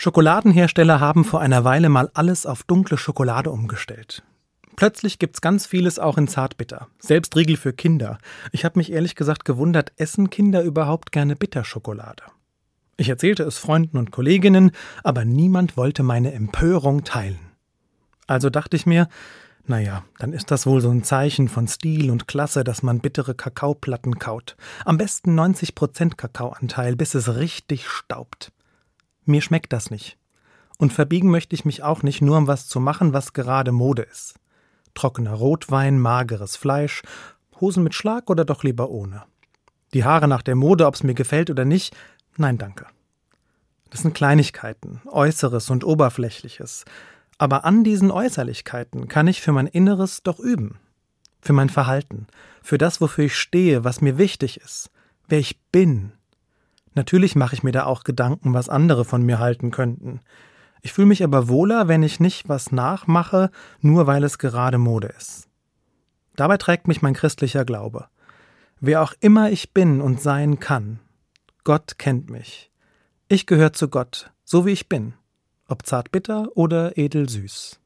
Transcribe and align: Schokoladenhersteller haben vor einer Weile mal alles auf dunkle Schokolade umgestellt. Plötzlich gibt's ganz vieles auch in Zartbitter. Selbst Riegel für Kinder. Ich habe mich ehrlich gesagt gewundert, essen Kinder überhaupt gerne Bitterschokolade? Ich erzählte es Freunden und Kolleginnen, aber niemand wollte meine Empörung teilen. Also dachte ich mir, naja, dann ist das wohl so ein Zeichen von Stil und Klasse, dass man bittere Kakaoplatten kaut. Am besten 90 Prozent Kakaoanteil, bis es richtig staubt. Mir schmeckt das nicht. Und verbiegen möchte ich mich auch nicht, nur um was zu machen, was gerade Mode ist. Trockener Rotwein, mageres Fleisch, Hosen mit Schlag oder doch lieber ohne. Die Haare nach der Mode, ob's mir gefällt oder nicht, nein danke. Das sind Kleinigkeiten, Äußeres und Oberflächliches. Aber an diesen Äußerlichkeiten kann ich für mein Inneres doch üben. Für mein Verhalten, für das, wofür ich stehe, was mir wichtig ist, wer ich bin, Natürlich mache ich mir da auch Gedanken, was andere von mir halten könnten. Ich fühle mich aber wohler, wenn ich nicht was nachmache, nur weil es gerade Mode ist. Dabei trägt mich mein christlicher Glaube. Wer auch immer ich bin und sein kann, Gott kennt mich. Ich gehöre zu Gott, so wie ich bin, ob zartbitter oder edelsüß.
Schokoladenhersteller 0.00 1.00
haben 1.00 1.24
vor 1.24 1.40
einer 1.40 1.64
Weile 1.64 1.88
mal 1.88 2.08
alles 2.14 2.46
auf 2.46 2.62
dunkle 2.62 2.96
Schokolade 2.96 3.50
umgestellt. 3.50 4.22
Plötzlich 4.76 5.18
gibt's 5.18 5.40
ganz 5.40 5.66
vieles 5.66 5.98
auch 5.98 6.16
in 6.18 6.28
Zartbitter. 6.28 6.86
Selbst 7.00 7.34
Riegel 7.34 7.56
für 7.56 7.72
Kinder. 7.72 8.18
Ich 8.52 8.64
habe 8.64 8.78
mich 8.78 8.92
ehrlich 8.92 9.16
gesagt 9.16 9.44
gewundert, 9.44 9.90
essen 9.96 10.30
Kinder 10.30 10.62
überhaupt 10.62 11.10
gerne 11.10 11.34
Bitterschokolade? 11.34 12.22
Ich 12.96 13.08
erzählte 13.08 13.42
es 13.42 13.58
Freunden 13.58 13.98
und 13.98 14.12
Kolleginnen, 14.12 14.70
aber 15.02 15.24
niemand 15.24 15.76
wollte 15.76 16.04
meine 16.04 16.32
Empörung 16.32 17.02
teilen. 17.02 17.40
Also 18.28 18.50
dachte 18.50 18.76
ich 18.76 18.86
mir, 18.86 19.08
naja, 19.66 20.04
dann 20.20 20.32
ist 20.32 20.52
das 20.52 20.64
wohl 20.64 20.80
so 20.80 20.90
ein 20.90 21.02
Zeichen 21.02 21.48
von 21.48 21.66
Stil 21.66 22.12
und 22.12 22.28
Klasse, 22.28 22.62
dass 22.62 22.84
man 22.84 23.00
bittere 23.00 23.34
Kakaoplatten 23.34 24.20
kaut. 24.20 24.56
Am 24.84 24.96
besten 24.96 25.34
90 25.34 25.74
Prozent 25.74 26.16
Kakaoanteil, 26.16 26.94
bis 26.94 27.16
es 27.16 27.34
richtig 27.34 27.88
staubt. 27.88 28.52
Mir 29.28 29.42
schmeckt 29.42 29.74
das 29.74 29.90
nicht. 29.90 30.16
Und 30.78 30.92
verbiegen 30.92 31.30
möchte 31.30 31.54
ich 31.54 31.66
mich 31.66 31.82
auch 31.82 32.02
nicht, 32.02 32.22
nur 32.22 32.38
um 32.38 32.46
was 32.46 32.66
zu 32.66 32.80
machen, 32.80 33.12
was 33.12 33.34
gerade 33.34 33.72
Mode 33.72 34.02
ist. 34.02 34.36
Trockener 34.94 35.34
Rotwein, 35.34 35.98
mageres 35.98 36.56
Fleisch, 36.56 37.02
Hosen 37.60 37.82
mit 37.82 37.94
Schlag 37.94 38.30
oder 38.30 38.46
doch 38.46 38.64
lieber 38.64 38.88
ohne. 38.88 39.24
Die 39.92 40.04
Haare 40.04 40.28
nach 40.28 40.40
der 40.40 40.54
Mode, 40.54 40.86
ob's 40.86 41.02
mir 41.02 41.12
gefällt 41.12 41.50
oder 41.50 41.66
nicht, 41.66 41.94
nein 42.38 42.56
danke. 42.56 42.86
Das 43.90 44.00
sind 44.00 44.14
Kleinigkeiten, 44.14 45.02
Äußeres 45.06 45.68
und 45.68 45.84
Oberflächliches. 45.84 46.86
Aber 47.36 47.66
an 47.66 47.84
diesen 47.84 48.10
Äußerlichkeiten 48.10 49.08
kann 49.08 49.26
ich 49.26 49.42
für 49.42 49.52
mein 49.52 49.66
Inneres 49.66 50.22
doch 50.22 50.38
üben. 50.38 50.78
Für 51.42 51.52
mein 51.52 51.68
Verhalten, 51.68 52.26
für 52.62 52.78
das, 52.78 53.00
wofür 53.02 53.26
ich 53.26 53.36
stehe, 53.36 53.84
was 53.84 54.00
mir 54.00 54.16
wichtig 54.16 54.58
ist, 54.60 54.90
wer 55.28 55.38
ich 55.38 55.60
bin, 55.70 56.12
Natürlich 56.98 57.36
mache 57.36 57.54
ich 57.54 57.62
mir 57.62 57.70
da 57.70 57.84
auch 57.84 58.02
Gedanken, 58.02 58.54
was 58.54 58.68
andere 58.68 59.04
von 59.04 59.22
mir 59.22 59.38
halten 59.38 59.70
könnten. 59.70 60.18
Ich 60.82 60.92
fühle 60.92 61.06
mich 61.06 61.22
aber 61.22 61.46
wohler, 61.46 61.86
wenn 61.86 62.02
ich 62.02 62.18
nicht 62.18 62.48
was 62.48 62.72
nachmache, 62.72 63.52
nur 63.80 64.08
weil 64.08 64.24
es 64.24 64.38
gerade 64.38 64.78
Mode 64.78 65.06
ist. 65.16 65.46
Dabei 66.34 66.56
trägt 66.56 66.88
mich 66.88 67.00
mein 67.00 67.14
christlicher 67.14 67.64
Glaube. 67.64 68.08
Wer 68.80 69.00
auch 69.00 69.12
immer 69.20 69.48
ich 69.48 69.72
bin 69.72 70.00
und 70.00 70.20
sein 70.20 70.58
kann, 70.58 70.98
Gott 71.62 71.98
kennt 71.98 72.30
mich. 72.30 72.72
Ich 73.28 73.46
gehöre 73.46 73.72
zu 73.72 73.86
Gott, 73.86 74.32
so 74.42 74.66
wie 74.66 74.72
ich 74.72 74.88
bin, 74.88 75.14
ob 75.68 75.86
zartbitter 75.86 76.48
oder 76.56 76.98
edelsüß. 76.98 77.78